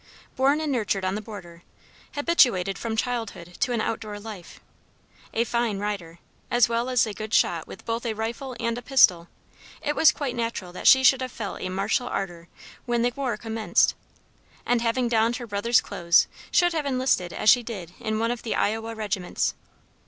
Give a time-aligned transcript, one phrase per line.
[0.35, 1.61] Born and nurtured on the border,
[2.15, 4.59] habituated from childhood to an outdoor life,
[5.31, 6.17] a fine rider,
[6.49, 9.27] as well as a good shot with both a rifle and a pistol,
[9.79, 12.47] it was quite natural that she should have felt a martial ardor
[12.87, 13.93] when the war commenced,
[14.65, 18.41] and having donned her brother's clothes, should have enlisted as she did in one of
[18.41, 19.53] the Iowa regiments.